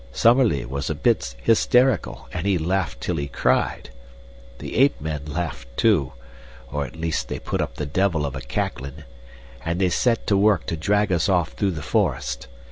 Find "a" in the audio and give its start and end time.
0.89-0.95, 8.35-8.41